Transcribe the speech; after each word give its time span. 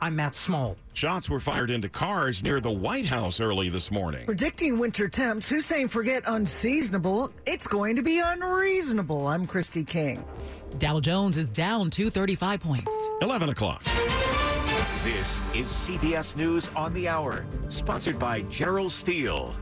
I'm 0.00 0.14
Matt 0.14 0.34
Small. 0.34 0.76
Shots 0.92 1.30
were 1.30 1.40
fired 1.40 1.70
into 1.70 1.88
cars 1.88 2.42
near 2.42 2.60
the 2.60 2.70
White 2.70 3.06
House 3.06 3.40
early 3.40 3.70
this 3.70 3.90
morning. 3.90 4.26
Predicting 4.26 4.78
winter 4.78 5.08
temps, 5.08 5.48
who's 5.48 5.64
saying 5.64 5.88
forget 5.88 6.22
unseasonable? 6.26 7.30
It's 7.46 7.66
going 7.66 7.96
to 7.96 8.02
be 8.02 8.20
unreasonable. 8.20 9.26
I'm 9.26 9.46
Kristi 9.46 9.86
King. 9.86 10.24
Dow 10.78 11.00
Jones 11.00 11.38
is 11.38 11.48
down 11.48 11.90
235 11.90 12.60
points. 12.60 13.08
11 13.22 13.48
o'clock. 13.48 13.82
This 15.02 15.40
is 15.54 15.68
CBS 15.68 16.36
News 16.36 16.68
on 16.76 16.92
the 16.92 17.08
Hour, 17.08 17.46
sponsored 17.68 18.18
by 18.18 18.42
General 18.42 18.90
Steel. 18.90 19.54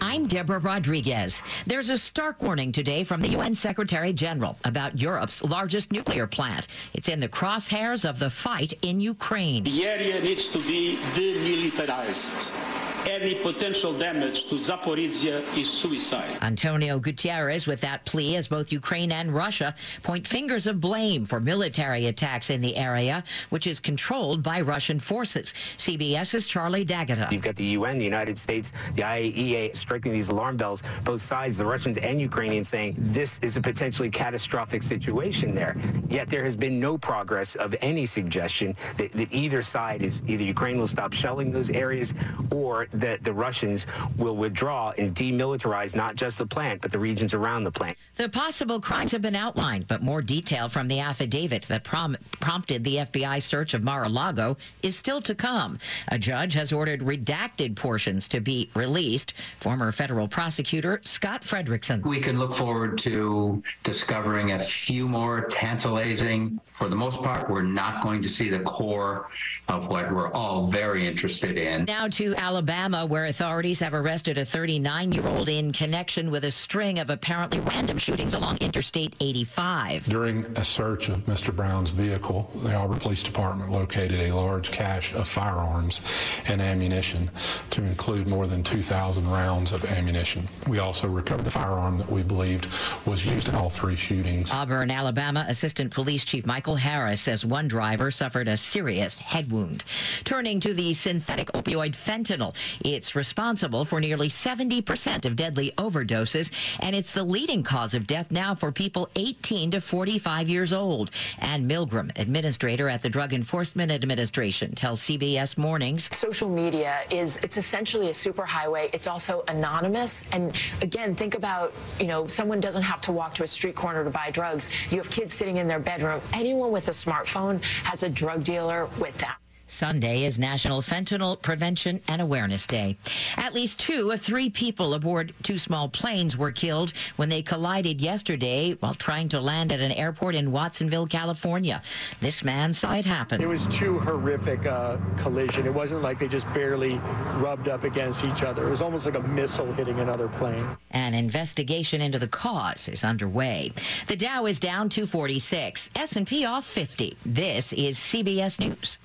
I'm 0.00 0.26
Deborah 0.26 0.60
Rodriguez. 0.60 1.42
There's 1.66 1.88
a 1.88 1.98
stark 1.98 2.40
warning 2.42 2.70
today 2.70 3.02
from 3.02 3.20
the 3.20 3.28
UN 3.28 3.54
Secretary 3.54 4.12
General 4.12 4.56
about 4.64 4.98
Europe's 4.98 5.42
largest 5.42 5.90
nuclear 5.90 6.26
plant. 6.26 6.68
It's 6.94 7.08
in 7.08 7.20
the 7.20 7.28
crosshairs 7.28 8.08
of 8.08 8.18
the 8.18 8.30
fight 8.30 8.74
in 8.82 9.00
Ukraine. 9.00 9.64
The 9.64 9.86
area 9.86 10.20
needs 10.20 10.50
to 10.50 10.58
be 10.58 10.98
demilitarized. 11.14 12.77
Any 13.08 13.36
potential 13.36 13.94
damage 13.94 14.50
to 14.50 14.56
Zaporizhia 14.56 15.40
is 15.56 15.70
suicide. 15.70 16.28
Antonio 16.42 17.00
Guterres 17.00 17.66
with 17.66 17.80
that 17.80 18.04
plea 18.04 18.36
as 18.36 18.48
both 18.48 18.70
Ukraine 18.70 19.12
and 19.12 19.34
Russia 19.34 19.74
point 20.02 20.26
fingers 20.26 20.66
of 20.66 20.78
blame 20.78 21.24
for 21.24 21.40
military 21.40 22.04
attacks 22.08 22.50
in 22.50 22.60
the 22.60 22.76
area, 22.76 23.24
which 23.48 23.66
is 23.66 23.80
controlled 23.80 24.42
by 24.42 24.60
Russian 24.60 25.00
forces. 25.00 25.54
CBS's 25.78 26.48
Charlie 26.48 26.84
D'Agata. 26.84 27.28
You've 27.30 27.40
got 27.40 27.56
the 27.56 27.64
UN, 27.78 27.96
the 27.96 28.04
United 28.04 28.36
States, 28.36 28.72
the 28.94 29.00
IAEA 29.00 29.74
striking 29.74 30.12
these 30.12 30.28
alarm 30.28 30.58
bells, 30.58 30.82
both 31.04 31.22
sides, 31.22 31.56
the 31.56 31.64
Russians 31.64 31.96
and 31.96 32.20
Ukrainians 32.20 32.68
saying 32.68 32.94
this 32.98 33.38
is 33.38 33.56
a 33.56 33.60
potentially 33.62 34.10
catastrophic 34.10 34.82
situation 34.82 35.54
there. 35.54 35.78
Yet 36.10 36.28
there 36.28 36.44
has 36.44 36.56
been 36.56 36.78
no 36.78 36.98
progress 36.98 37.54
of 37.54 37.74
any 37.80 38.04
suggestion 38.04 38.76
that, 38.98 39.12
that 39.12 39.32
either 39.32 39.62
side 39.62 40.02
is 40.02 40.22
either 40.28 40.44
Ukraine 40.44 40.78
will 40.78 40.86
stop 40.86 41.14
shelling 41.14 41.50
those 41.50 41.70
areas 41.70 42.12
or 42.52 42.86
that 43.00 43.22
the 43.22 43.32
Russians 43.32 43.86
will 44.16 44.36
withdraw 44.36 44.92
and 44.98 45.14
demilitarize 45.14 45.94
not 45.94 46.16
just 46.16 46.38
the 46.38 46.46
plant, 46.46 46.80
but 46.80 46.90
the 46.90 46.98
regions 46.98 47.34
around 47.34 47.64
the 47.64 47.70
plant. 47.70 47.96
The 48.16 48.28
possible 48.28 48.80
crimes 48.80 49.12
have 49.12 49.22
been 49.22 49.36
outlined, 49.36 49.86
but 49.88 50.02
more 50.02 50.22
detail 50.22 50.68
from 50.68 50.88
the 50.88 51.00
affidavit 51.00 51.62
that 51.64 51.84
prom- 51.84 52.16
prompted 52.40 52.84
the 52.84 52.96
FBI 52.96 53.42
search 53.42 53.74
of 53.74 53.82
Mar-a-Lago 53.82 54.56
is 54.82 54.96
still 54.96 55.20
to 55.22 55.34
come. 55.34 55.78
A 56.08 56.18
judge 56.18 56.54
has 56.54 56.72
ordered 56.72 57.00
redacted 57.00 57.76
portions 57.76 58.28
to 58.28 58.40
be 58.40 58.70
released. 58.74 59.34
Former 59.60 59.92
federal 59.92 60.28
prosecutor 60.28 61.00
Scott 61.02 61.42
Fredericksen. 61.42 62.04
We 62.04 62.20
can 62.20 62.38
look 62.38 62.54
forward 62.54 62.98
to 62.98 63.62
discovering 63.84 64.52
a 64.52 64.58
few 64.58 65.08
more 65.08 65.42
tantalizing. 65.48 66.60
For 66.66 66.88
the 66.88 66.96
most 66.96 67.22
part, 67.22 67.48
we're 67.50 67.62
not 67.62 68.02
going 68.02 68.22
to 68.22 68.28
see 68.28 68.48
the 68.48 68.60
core 68.60 69.28
of 69.68 69.88
what 69.88 70.12
we're 70.12 70.32
all 70.32 70.68
very 70.68 71.06
interested 71.06 71.58
in. 71.58 71.84
Now 71.84 72.08
to 72.08 72.34
Alabama, 72.36 72.87
where 72.88 73.26
authorities 73.26 73.80
have 73.80 73.92
arrested 73.92 74.38
a 74.38 74.44
39 74.46 75.12
year 75.12 75.26
old 75.28 75.48
in 75.48 75.72
connection 75.72 76.30
with 76.30 76.44
a 76.44 76.50
string 76.50 76.98
of 76.98 77.10
apparently 77.10 77.60
random 77.60 77.98
shootings 77.98 78.32
along 78.32 78.56
Interstate 78.58 79.14
85. 79.20 80.06
During 80.06 80.46
a 80.56 80.64
search 80.64 81.10
of 81.10 81.18
Mr. 81.26 81.54
Brown's 81.54 81.90
vehicle, 81.90 82.50
the 82.62 82.74
Auburn 82.74 82.98
Police 82.98 83.22
Department 83.22 83.70
located 83.70 84.20
a 84.20 84.34
large 84.34 84.70
cache 84.70 85.12
of 85.12 85.28
firearms 85.28 86.00
and 86.46 86.62
ammunition 86.62 87.30
to 87.70 87.82
include 87.82 88.26
more 88.26 88.46
than 88.46 88.62
2,000 88.62 89.30
rounds 89.30 89.72
of 89.72 89.84
ammunition. 89.84 90.48
We 90.66 90.78
also 90.78 91.08
recovered 91.08 91.44
the 91.44 91.50
firearm 91.50 91.98
that 91.98 92.10
we 92.10 92.22
believed 92.22 92.68
was 93.06 93.26
used 93.26 93.48
in 93.48 93.54
all 93.54 93.68
three 93.68 93.96
shootings. 93.96 94.50
Auburn, 94.50 94.90
Alabama 94.90 95.44
Assistant 95.46 95.92
Police 95.92 96.24
Chief 96.24 96.46
Michael 96.46 96.76
Harris 96.76 97.20
says 97.20 97.44
one 97.44 97.68
driver 97.68 98.10
suffered 98.10 98.48
a 98.48 98.56
serious 98.56 99.18
head 99.18 99.52
wound. 99.52 99.84
Turning 100.24 100.58
to 100.60 100.72
the 100.72 100.94
synthetic 100.94 101.48
opioid 101.52 101.92
fentanyl, 101.92 102.56
it's 102.84 103.14
responsible 103.14 103.84
for 103.84 104.00
nearly 104.00 104.28
70% 104.28 105.24
of 105.24 105.36
deadly 105.36 105.72
overdoses, 105.78 106.50
and 106.80 106.94
it's 106.94 107.12
the 107.12 107.24
leading 107.24 107.62
cause 107.62 107.94
of 107.94 108.06
death 108.06 108.30
now 108.30 108.54
for 108.54 108.72
people 108.72 109.08
18 109.16 109.72
to 109.72 109.80
45 109.80 110.48
years 110.48 110.72
old. 110.72 111.10
Ann 111.38 111.68
Milgram, 111.68 112.10
administrator 112.18 112.88
at 112.88 113.02
the 113.02 113.08
Drug 113.08 113.32
Enforcement 113.32 113.90
Administration, 113.90 114.74
tells 114.74 115.00
CBS 115.00 115.56
Mornings. 115.56 116.08
Social 116.16 116.48
media 116.48 117.00
is, 117.10 117.36
it's 117.38 117.56
essentially 117.56 118.08
a 118.08 118.12
superhighway. 118.12 118.90
It's 118.94 119.06
also 119.06 119.44
anonymous. 119.48 120.24
And 120.32 120.54
again, 120.82 121.14
think 121.14 121.34
about, 121.34 121.72
you 122.00 122.06
know, 122.06 122.26
someone 122.26 122.60
doesn't 122.60 122.82
have 122.82 123.00
to 123.02 123.12
walk 123.12 123.34
to 123.34 123.42
a 123.42 123.46
street 123.46 123.74
corner 123.74 124.04
to 124.04 124.10
buy 124.10 124.30
drugs. 124.30 124.70
You 124.90 124.98
have 124.98 125.10
kids 125.10 125.34
sitting 125.34 125.56
in 125.56 125.68
their 125.68 125.80
bedroom. 125.80 126.20
Anyone 126.32 126.72
with 126.72 126.88
a 126.88 126.92
smartphone 126.92 127.62
has 127.84 128.02
a 128.02 128.08
drug 128.08 128.44
dealer 128.44 128.88
with 128.98 129.16
them. 129.18 129.32
Sunday 129.68 130.24
is 130.24 130.38
National 130.38 130.80
Fentanyl 130.80 131.40
Prevention 131.40 132.00
and 132.08 132.22
Awareness 132.22 132.66
Day. 132.66 132.96
At 133.36 133.52
least 133.52 133.78
two 133.78 134.10
of 134.10 134.20
three 134.20 134.48
people 134.48 134.94
aboard 134.94 135.34
two 135.42 135.58
small 135.58 135.88
planes 135.90 136.36
were 136.38 136.50
killed 136.50 136.94
when 137.16 137.28
they 137.28 137.42
collided 137.42 138.00
yesterday 138.00 138.72
while 138.80 138.94
trying 138.94 139.28
to 139.28 139.40
land 139.40 139.70
at 139.70 139.80
an 139.80 139.92
airport 139.92 140.34
in 140.34 140.52
Watsonville, 140.52 141.06
California. 141.06 141.82
This 142.20 142.42
man 142.42 142.72
saw 142.72 142.94
it 142.94 143.04
happen. 143.04 143.42
It 143.42 143.48
was 143.48 143.66
too 143.66 143.98
horrific 144.00 144.64
uh, 144.66 144.96
collision. 145.18 145.66
It 145.66 145.74
wasn't 145.74 146.00
like 146.00 146.18
they 146.18 146.28
just 146.28 146.52
barely 146.54 146.98
rubbed 147.36 147.68
up 147.68 147.84
against 147.84 148.24
each 148.24 148.42
other. 148.42 148.66
It 148.66 148.70
was 148.70 148.80
almost 148.80 149.04
like 149.04 149.16
a 149.16 149.28
missile 149.28 149.70
hitting 149.72 150.00
another 150.00 150.28
plane. 150.28 150.66
An 150.92 151.12
investigation 151.12 152.00
into 152.00 152.18
the 152.18 152.28
cause 152.28 152.88
is 152.88 153.04
underway. 153.04 153.72
The 154.06 154.16
Dow 154.16 154.46
is 154.46 154.58
down 154.58 154.88
246, 154.88 155.90
S&P 155.94 156.46
off 156.46 156.64
50. 156.64 157.16
This 157.26 157.74
is 157.74 157.98
CBS 157.98 158.58
News. 158.58 158.98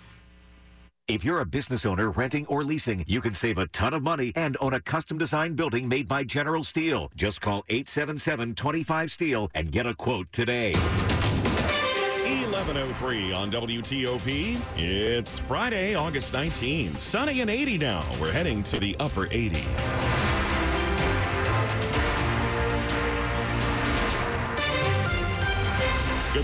If 1.09 1.25
you're 1.25 1.41
a 1.41 1.45
business 1.45 1.85
owner 1.85 2.11
renting 2.11 2.45
or 2.47 2.63
leasing, 2.63 3.03
you 3.07 3.19
can 3.19 3.33
save 3.33 3.57
a 3.57 3.67
ton 3.67 3.93
of 3.93 4.01
money 4.01 4.31
and 4.37 4.55
own 4.61 4.73
a 4.73 4.79
custom 4.79 5.17
designed 5.17 5.57
building 5.57 5.89
made 5.89 6.07
by 6.07 6.23
General 6.23 6.63
Steel. 6.63 7.11
Just 7.13 7.41
call 7.41 7.63
877-25 7.63 9.49
and 9.53 9.69
get 9.69 9.85
a 9.85 9.93
quote 9.95 10.31
today. 10.31 10.71
1103 12.53 13.33
on 13.33 13.51
WTOP. 13.51 14.57
It's 14.77 15.39
Friday, 15.39 15.93
August 15.95 16.31
19. 16.31 16.97
Sunny 16.99 17.41
and 17.41 17.49
80 17.49 17.79
now. 17.79 18.05
We're 18.21 18.31
heading 18.31 18.63
to 18.63 18.79
the 18.79 18.95
upper 19.01 19.27
80s. 19.27 20.22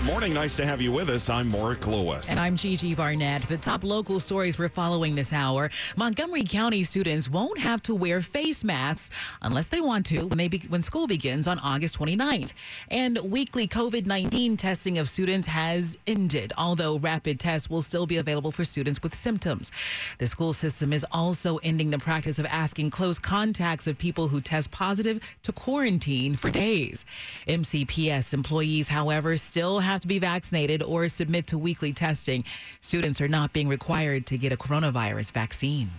Good 0.00 0.06
morning. 0.06 0.32
Nice 0.32 0.56
to 0.56 0.64
have 0.64 0.80
you 0.80 0.92
with 0.92 1.10
us. 1.10 1.28
I'm 1.28 1.50
Mark 1.50 1.86
Lewis. 1.86 2.30
And 2.30 2.40
I'm 2.40 2.56
Gigi 2.56 2.94
Barnett. 2.94 3.42
The 3.42 3.58
top 3.58 3.84
local 3.84 4.18
stories 4.18 4.58
we're 4.58 4.70
following 4.70 5.14
this 5.14 5.30
hour. 5.30 5.68
Montgomery 5.94 6.42
County 6.42 6.84
students 6.84 7.28
won't 7.28 7.58
have 7.60 7.82
to 7.82 7.94
wear 7.94 8.22
face 8.22 8.64
masks 8.64 9.14
unless 9.42 9.68
they 9.68 9.82
want 9.82 10.06
to 10.06 10.24
when, 10.28 10.38
they 10.38 10.48
be- 10.48 10.64
when 10.70 10.82
school 10.82 11.06
begins 11.06 11.46
on 11.46 11.58
August 11.58 11.98
29th. 11.98 12.52
And 12.88 13.18
weekly 13.18 13.68
COVID 13.68 14.06
19 14.06 14.56
testing 14.56 14.96
of 14.96 15.06
students 15.06 15.46
has 15.48 15.98
ended, 16.06 16.54
although 16.56 16.96
rapid 16.96 17.38
tests 17.38 17.68
will 17.68 17.82
still 17.82 18.06
be 18.06 18.16
available 18.16 18.52
for 18.52 18.64
students 18.64 19.02
with 19.02 19.14
symptoms. 19.14 19.70
The 20.16 20.26
school 20.26 20.54
system 20.54 20.94
is 20.94 21.04
also 21.12 21.58
ending 21.58 21.90
the 21.90 21.98
practice 21.98 22.38
of 22.38 22.46
asking 22.46 22.88
close 22.88 23.18
contacts 23.18 23.86
of 23.86 23.98
people 23.98 24.28
who 24.28 24.40
test 24.40 24.70
positive 24.70 25.20
to 25.42 25.52
quarantine 25.52 26.36
for 26.36 26.50
days. 26.50 27.04
MCPS 27.46 28.32
employees, 28.32 28.88
however, 28.88 29.36
still 29.36 29.80
have 29.80 29.89
to 29.98 30.08
be 30.08 30.18
vaccinated 30.18 30.82
or 30.82 31.08
submit 31.08 31.46
to 31.48 31.58
weekly 31.58 31.92
testing. 31.92 32.44
Students 32.80 33.20
are 33.20 33.28
not 33.28 33.52
being 33.52 33.68
required 33.68 34.26
to 34.26 34.38
get 34.38 34.52
a 34.52 34.56
coronavirus 34.56 35.32
vaccine. 35.32 35.90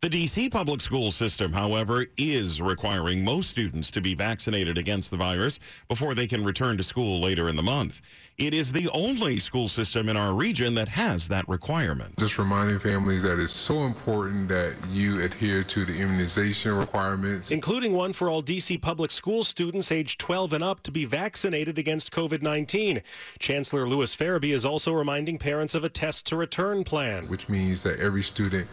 The 0.00 0.08
D.C. 0.08 0.48
public 0.50 0.80
school 0.80 1.10
system, 1.10 1.54
however, 1.54 2.06
is 2.16 2.62
requiring 2.62 3.24
most 3.24 3.50
students 3.50 3.90
to 3.90 4.00
be 4.00 4.14
vaccinated 4.14 4.78
against 4.78 5.10
the 5.10 5.16
virus 5.16 5.58
before 5.88 6.14
they 6.14 6.28
can 6.28 6.44
return 6.44 6.76
to 6.76 6.84
school 6.84 7.20
later 7.20 7.48
in 7.48 7.56
the 7.56 7.64
month. 7.64 8.00
It 8.36 8.54
is 8.54 8.72
the 8.72 8.88
only 8.90 9.40
school 9.40 9.66
system 9.66 10.08
in 10.08 10.16
our 10.16 10.32
region 10.32 10.76
that 10.76 10.86
has 10.90 11.26
that 11.30 11.48
requirement. 11.48 12.16
Just 12.16 12.38
reminding 12.38 12.78
families 12.78 13.24
that 13.24 13.40
it's 13.40 13.50
so 13.50 13.80
important 13.80 14.46
that 14.50 14.74
you 14.88 15.20
adhere 15.20 15.64
to 15.64 15.84
the 15.84 15.98
immunization 15.98 16.74
requirements, 16.74 17.50
including 17.50 17.92
one 17.92 18.12
for 18.12 18.30
all 18.30 18.40
D.C. 18.40 18.78
public 18.78 19.10
school 19.10 19.42
students 19.42 19.90
aged 19.90 20.20
12 20.20 20.52
and 20.52 20.62
up 20.62 20.84
to 20.84 20.92
be 20.92 21.06
vaccinated 21.06 21.76
against 21.76 22.12
COVID 22.12 22.40
19. 22.40 23.02
Chancellor 23.40 23.88
Lewis 23.88 24.14
Ferebee 24.14 24.54
is 24.54 24.64
also 24.64 24.92
reminding 24.92 25.38
parents 25.38 25.74
of 25.74 25.82
a 25.82 25.88
test 25.88 26.24
to 26.26 26.36
return 26.36 26.84
plan, 26.84 27.26
which 27.26 27.48
means 27.48 27.82
that 27.82 27.98
every 27.98 28.22
student 28.22 28.68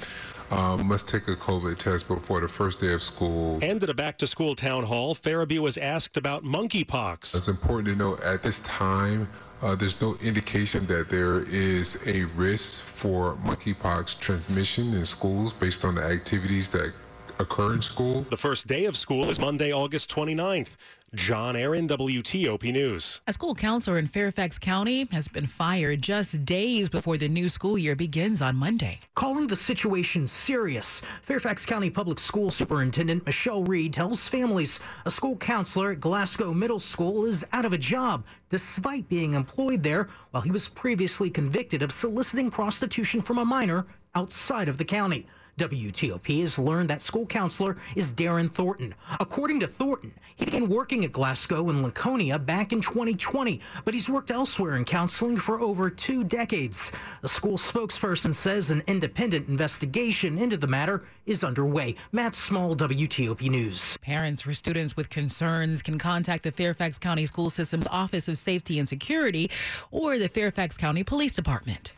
uh, 0.52 0.78
must 0.78 1.08
take 1.08 1.28
a 1.28 1.36
COVID 1.36 1.78
test 1.78 2.08
before 2.08 2.42
the 2.42 2.48
first 2.48 2.80
day 2.80 2.94
of 2.94 3.02
school. 3.02 3.60
And 3.62 3.82
at 3.82 3.90
a 3.90 3.94
back 3.94 4.18
to 4.20 4.28
school 4.28 4.56
town 4.56 4.84
hall, 4.84 5.16
Ferebee 5.16 5.60
was 5.60 5.78
asked 5.78 6.18
about 6.18 6.44
monkeypox. 6.44 7.36
It's 7.36 7.48
important 7.48 7.88
to 7.88 7.96
know 7.96 8.18
at 8.24 8.44
this 8.44 8.60
time, 8.62 9.28
uh, 9.62 9.76
there's 9.76 10.00
no 10.02 10.16
indication 10.22 10.86
that 10.88 11.10
there 11.10 11.40
is 11.44 11.98
a 12.06 12.26
risk 12.36 12.84
for 12.84 13.36
monkeypox 13.38 14.20
transmission 14.20 14.94
in 14.94 15.06
schools 15.06 15.54
based 15.54 15.86
on 15.86 15.96
the 15.96 16.04
activities 16.04 16.68
that 16.70 16.94
occur 17.40 17.74
in 17.74 17.82
school. 17.82 18.26
The 18.30 18.38
first 18.38 18.68
day 18.68 18.86
of 18.86 18.96
school 18.96 19.30
is 19.30 19.40
Monday, 19.40 19.72
August 19.72 20.10
29th. 20.12 20.76
John 21.16 21.56
Aaron, 21.56 21.88
WTOP 21.88 22.72
News. 22.74 23.22
A 23.26 23.34
school 23.34 23.56
counselor 23.56 23.98
in 23.98 24.08
Fairfax 24.08 24.60
County 24.60 25.08
has 25.12 25.28
been 25.28 25.48
fired 25.48 26.02
just 26.02 26.46
days 26.46 26.90
before 26.90 27.18
the 27.18 27.30
new 27.30 27.48
school 27.48 27.78
year 27.78 27.96
begins 27.96 28.42
on 28.42 28.56
Monday. 28.56 29.00
Calling 29.16 29.48
the 29.48 29.56
situation 29.56 30.28
serious, 30.28 31.02
Fairfax 31.22 31.66
County 31.66 31.90
Public 31.90 32.20
School 32.20 32.52
Superintendent 32.52 33.26
Michelle 33.26 33.64
Reid 33.64 33.94
tells 33.94 34.28
families 34.28 34.80
a 35.06 35.12
school 35.12 35.38
counselor 35.38 35.92
at 35.92 36.02
Glasgow 36.02 36.54
Middle 36.54 36.80
School 36.80 37.26
is 37.26 37.46
out 37.54 37.66
of 37.66 37.74
a 37.74 37.78
job 37.78 38.26
despite 38.50 39.08
being 39.08 39.34
employed 39.34 39.84
there 39.84 40.10
while 40.32 40.44
he 40.44 40.52
was 40.52 40.68
previously 40.68 41.30
convicted 41.30 41.82
of 41.82 41.92
soliciting 41.92 42.52
prostitution 42.52 43.22
from 43.22 43.38
a 43.38 43.46
minor 43.46 43.86
outside 44.16 44.68
of 44.68 44.78
the 44.78 44.86
county. 44.86 45.26
WTOP 45.58 46.42
has 46.42 46.60
learned 46.60 46.90
that 46.90 47.02
school 47.02 47.26
counselor 47.26 47.78
is 47.96 48.12
Darren 48.12 48.52
Thornton. 48.52 48.94
According 49.22 49.62
to 49.62 49.68
Thornton, 49.68 50.14
he 50.36 50.44
began 50.44 50.68
working 50.68 51.06
at 51.06 51.14
Glasgow 51.14 51.70
and 51.70 51.82
Laconia 51.82 52.38
back 52.38 52.74
in 52.74 52.82
2020, 52.82 53.62
but 53.86 53.94
he's 53.94 54.10
worked 54.10 54.32
elsewhere 54.32 54.76
in 54.76 54.84
counseling 54.84 55.38
for 55.38 55.62
over 55.62 55.90
two 55.90 56.26
decades. 56.26 56.92
A 57.24 57.30
school 57.30 57.58
spokesperson 57.58 58.36
says 58.36 58.70
an 58.70 58.84
independent 58.88 59.48
investigation 59.48 60.38
into 60.38 60.58
the 60.58 60.68
matter 60.68 61.06
is 61.26 61.42
underway. 61.44 61.96
Matt 62.12 62.36
Small, 62.36 62.76
WTOP 62.76 63.50
News. 63.50 63.98
Parents 64.02 64.42
for 64.42 64.54
students 64.54 64.98
with 64.98 65.10
concerns 65.10 65.82
can 65.82 65.98
contact 65.98 66.44
the 66.44 66.52
Fairfax 66.52 66.98
County 66.98 67.26
School 67.26 67.50
System's 67.50 67.88
Office 67.88 68.28
of 68.28 68.38
Safety 68.38 68.78
and 68.78 68.90
Security 68.90 69.50
or 69.90 70.20
the 70.20 70.28
Fairfax 70.28 70.78
County 70.78 71.04
Police 71.04 71.34
Department. 71.34 71.94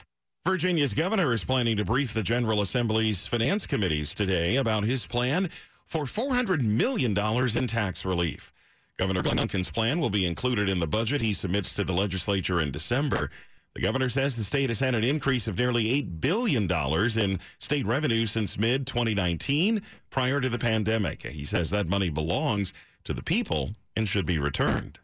Virginia's 0.47 0.93
governor 0.93 1.33
is 1.33 1.43
planning 1.43 1.75
to 1.75 1.83
brief 1.83 2.13
the 2.13 2.23
General 2.23 2.61
Assembly's 2.61 3.27
finance 3.27 3.65
committees 3.65 4.15
today 4.15 4.55
about 4.55 4.85
his 4.85 5.05
plan 5.05 5.49
for 5.83 6.05
$400 6.05 6.61
million 6.61 7.11
in 7.57 7.67
tax 7.67 8.05
relief. 8.05 8.53
Governor 8.97 9.23
Glenn 9.23 9.45
plan 9.45 9.99
will 9.99 10.09
be 10.09 10.25
included 10.25 10.69
in 10.69 10.79
the 10.79 10.87
budget 10.87 11.19
he 11.19 11.33
submits 11.33 11.73
to 11.73 11.83
the 11.83 11.91
legislature 11.91 12.61
in 12.61 12.71
December. 12.71 13.29
The 13.73 13.81
governor 13.81 14.07
says 14.07 14.37
the 14.37 14.43
state 14.45 14.69
has 14.69 14.79
had 14.79 14.95
an 14.95 15.03
increase 15.03 15.49
of 15.49 15.57
nearly 15.57 15.83
$8 16.01 16.21
billion 16.21 16.71
in 16.71 17.39
state 17.59 17.85
revenue 17.85 18.25
since 18.25 18.57
mid 18.57 18.87
2019, 18.87 19.81
prior 20.11 20.39
to 20.39 20.47
the 20.47 20.57
pandemic. 20.57 21.23
He 21.23 21.43
says 21.43 21.71
that 21.71 21.89
money 21.89 22.09
belongs 22.09 22.73
to 23.03 23.11
the 23.11 23.21
people 23.21 23.71
and 23.97 24.07
should 24.07 24.25
be 24.25 24.39
returned. 24.39 25.01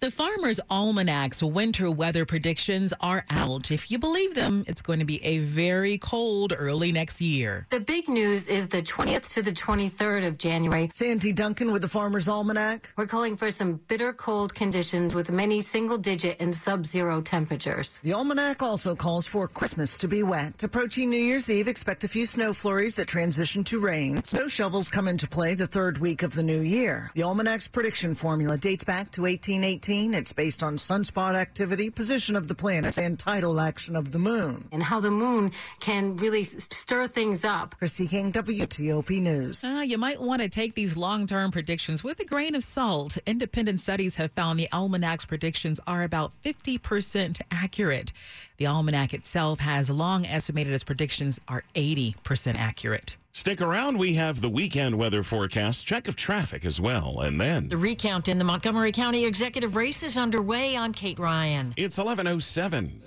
The 0.00 0.12
Farmer's 0.12 0.60
Almanac's 0.70 1.42
winter 1.42 1.90
weather 1.90 2.24
predictions 2.24 2.94
are 3.00 3.24
out. 3.30 3.72
If 3.72 3.90
you 3.90 3.98
believe 3.98 4.36
them, 4.36 4.64
it's 4.68 4.80
going 4.80 5.00
to 5.00 5.04
be 5.04 5.20
a 5.24 5.38
very 5.38 5.98
cold 5.98 6.52
early 6.56 6.92
next 6.92 7.20
year. 7.20 7.66
The 7.70 7.80
big 7.80 8.08
news 8.08 8.46
is 8.46 8.68
the 8.68 8.80
20th 8.80 9.32
to 9.34 9.42
the 9.42 9.50
23rd 9.50 10.24
of 10.24 10.38
January. 10.38 10.88
Sandi 10.92 11.32
Duncan 11.32 11.72
with 11.72 11.82
the 11.82 11.88
Farmer's 11.88 12.28
Almanac. 12.28 12.92
We're 12.96 13.08
calling 13.08 13.36
for 13.36 13.50
some 13.50 13.80
bitter 13.88 14.12
cold 14.12 14.54
conditions 14.54 15.16
with 15.16 15.32
many 15.32 15.60
single 15.62 15.98
digit 15.98 16.36
and 16.38 16.54
sub 16.54 16.86
zero 16.86 17.20
temperatures. 17.20 17.98
The 18.04 18.12
Almanac 18.12 18.62
also 18.62 18.94
calls 18.94 19.26
for 19.26 19.48
Christmas 19.48 19.96
to 19.96 20.06
be 20.06 20.22
wet. 20.22 20.62
Approaching 20.62 21.10
New 21.10 21.16
Year's 21.16 21.50
Eve, 21.50 21.66
expect 21.66 22.04
a 22.04 22.08
few 22.08 22.24
snow 22.24 22.52
flurries 22.52 22.94
that 22.94 23.08
transition 23.08 23.64
to 23.64 23.80
rain. 23.80 24.22
Snow 24.22 24.46
shovels 24.46 24.88
come 24.88 25.08
into 25.08 25.26
play 25.26 25.54
the 25.54 25.66
third 25.66 25.98
week 25.98 26.22
of 26.22 26.36
the 26.36 26.42
new 26.44 26.60
year. 26.60 27.10
The 27.14 27.24
Almanac's 27.24 27.66
prediction 27.66 28.14
formula 28.14 28.56
dates 28.56 28.84
back 28.84 29.10
to 29.12 29.22
1818. 29.22 29.87
It's 29.88 30.34
based 30.34 30.62
on 30.62 30.76
sunspot 30.76 31.34
activity, 31.34 31.88
position 31.88 32.36
of 32.36 32.46
the 32.46 32.54
planets, 32.54 32.98
and 32.98 33.18
tidal 33.18 33.58
action 33.58 33.96
of 33.96 34.12
the 34.12 34.18
moon. 34.18 34.68
And 34.70 34.82
how 34.82 35.00
the 35.00 35.10
moon 35.10 35.50
can 35.80 36.16
really 36.16 36.44
stir 36.44 37.06
things 37.06 37.42
up. 37.42 37.74
Kristi 37.80 38.06
King, 38.06 38.30
WTOP 38.30 39.22
News. 39.22 39.64
Uh, 39.64 39.82
you 39.86 39.96
might 39.96 40.20
want 40.20 40.42
to 40.42 40.48
take 40.50 40.74
these 40.74 40.98
long 40.98 41.26
term 41.26 41.50
predictions 41.50 42.04
with 42.04 42.20
a 42.20 42.26
grain 42.26 42.54
of 42.54 42.62
salt. 42.62 43.16
Independent 43.24 43.80
studies 43.80 44.16
have 44.16 44.30
found 44.32 44.60
the 44.60 44.68
almanac's 44.72 45.24
predictions 45.24 45.80
are 45.86 46.02
about 46.02 46.32
50% 46.44 47.40
accurate. 47.50 48.12
The 48.58 48.66
almanac 48.66 49.14
itself 49.14 49.60
has 49.60 49.88
long 49.88 50.26
estimated 50.26 50.74
its 50.74 50.84
predictions 50.84 51.40
are 51.48 51.64
80% 51.74 52.56
accurate. 52.56 53.16
Stick 53.32 53.60
around. 53.60 53.98
We 53.98 54.14
have 54.14 54.40
the 54.40 54.48
weekend 54.48 54.98
weather 54.98 55.22
forecast, 55.22 55.86
check 55.86 56.08
of 56.08 56.16
traffic 56.16 56.64
as 56.64 56.80
well, 56.80 57.20
and 57.20 57.40
then 57.40 57.68
the 57.68 57.76
recount 57.76 58.26
in 58.26 58.38
the 58.38 58.44
Montgomery 58.44 58.90
County 58.90 59.24
executive 59.26 59.76
race 59.76 60.02
is 60.02 60.16
underway. 60.16 60.76
I'm 60.76 60.92
Kate 60.92 61.18
Ryan. 61.18 61.74
It's 61.76 61.98
11:07. 61.98 63.02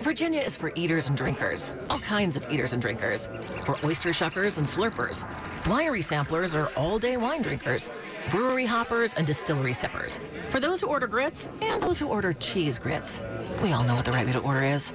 Virginia 0.00 0.40
is 0.40 0.56
for 0.56 0.72
eaters 0.74 1.08
and 1.08 1.16
drinkers, 1.16 1.72
all 1.88 2.00
kinds 2.00 2.36
of 2.36 2.44
eaters 2.50 2.72
and 2.72 2.82
drinkers. 2.82 3.28
For 3.64 3.76
oyster 3.84 4.10
shuckers 4.10 4.58
and 4.58 4.66
slurpers. 4.66 5.24
Winery 5.64 6.02
samplers 6.02 6.54
are 6.54 6.72
all 6.76 6.98
day 6.98 7.16
wine 7.16 7.42
drinkers. 7.42 7.88
Brewery 8.30 8.66
hoppers 8.66 9.14
and 9.14 9.26
distillery 9.26 9.72
sippers. 9.72 10.20
For 10.50 10.58
those 10.58 10.80
who 10.80 10.88
order 10.88 11.06
grits 11.06 11.48
and 11.62 11.82
those 11.82 11.98
who 11.98 12.08
order 12.08 12.32
cheese 12.32 12.78
grits. 12.78 13.20
We 13.62 13.72
all 13.72 13.84
know 13.84 13.94
what 13.94 14.04
the 14.04 14.12
right 14.12 14.26
way 14.26 14.32
to 14.32 14.40
order 14.40 14.64
is. 14.64 14.92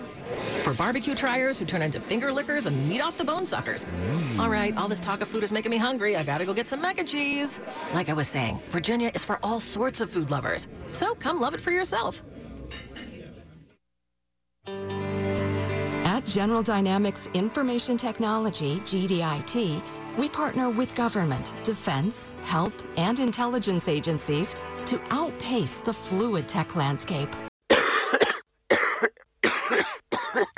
For 0.61 0.73
barbecue 0.73 1.15
triers 1.15 1.57
who 1.57 1.65
turn 1.65 1.81
into 1.81 1.99
finger 1.99 2.31
lickers 2.31 2.65
and 2.65 2.89
meat 2.89 3.01
off 3.01 3.17
the 3.17 3.23
bone 3.23 3.45
suckers. 3.45 3.85
Mm. 3.85 4.39
All 4.39 4.49
right, 4.49 4.75
all 4.77 4.87
this 4.87 4.99
talk 4.99 5.21
of 5.21 5.27
food 5.27 5.43
is 5.43 5.51
making 5.51 5.71
me 5.71 5.77
hungry. 5.77 6.15
I 6.15 6.23
gotta 6.23 6.45
go 6.45 6.53
get 6.53 6.67
some 6.67 6.81
mac 6.81 6.97
and 6.99 7.07
cheese. 7.07 7.59
Like 7.93 8.09
I 8.09 8.13
was 8.13 8.27
saying, 8.27 8.59
Virginia 8.67 9.11
is 9.13 9.23
for 9.23 9.39
all 9.41 9.59
sorts 9.59 10.01
of 10.01 10.09
food 10.09 10.29
lovers. 10.29 10.67
So 10.93 11.15
come 11.15 11.39
love 11.39 11.53
it 11.53 11.61
for 11.61 11.71
yourself. 11.71 12.21
At 16.05 16.25
General 16.25 16.61
Dynamics 16.61 17.29
Information 17.33 17.95
Technology, 17.95 18.81
GDIT, 18.81 19.81
we 20.17 20.27
partner 20.27 20.69
with 20.69 20.93
government, 20.93 21.55
defense, 21.63 22.33
health, 22.43 22.87
and 22.97 23.19
intelligence 23.19 23.87
agencies 23.87 24.55
to 24.85 24.99
outpace 25.11 25.79
the 25.79 25.93
fluid 25.93 26.47
tech 26.47 26.75
landscape. 26.75 27.33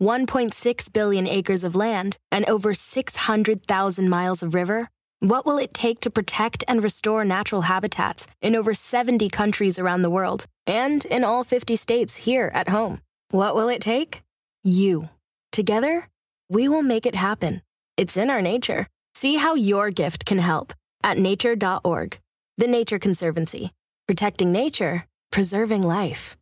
1.6 0.00 0.92
billion 0.92 1.26
acres 1.26 1.64
of 1.64 1.76
land, 1.76 2.16
and 2.32 2.48
over 2.48 2.72
600,000 2.72 4.08
miles 4.08 4.42
of 4.42 4.54
river? 4.54 4.88
What 5.20 5.44
will 5.44 5.58
it 5.58 5.74
take 5.74 6.00
to 6.00 6.10
protect 6.10 6.64
and 6.66 6.82
restore 6.82 7.24
natural 7.26 7.62
habitats 7.62 8.26
in 8.40 8.56
over 8.56 8.72
70 8.72 9.28
countries 9.28 9.78
around 9.78 10.00
the 10.00 10.10
world 10.10 10.46
and 10.66 11.04
in 11.04 11.24
all 11.24 11.44
50 11.44 11.76
states 11.76 12.16
here 12.16 12.50
at 12.54 12.70
home? 12.70 13.02
What 13.30 13.54
will 13.54 13.68
it 13.68 13.82
take? 13.82 14.22
You. 14.64 15.10
Together, 15.52 16.08
we 16.48 16.68
will 16.68 16.82
make 16.82 17.04
it 17.04 17.14
happen. 17.14 17.60
It's 17.98 18.16
in 18.16 18.30
our 18.30 18.40
nature. 18.40 18.88
See 19.14 19.36
how 19.36 19.54
your 19.54 19.90
gift 19.90 20.24
can 20.24 20.38
help 20.38 20.72
at 21.04 21.18
nature.org. 21.18 22.18
The 22.56 22.66
Nature 22.66 22.98
Conservancy. 22.98 23.72
Protecting 24.08 24.52
nature, 24.52 25.04
preserving 25.30 25.82
life. 25.82 26.36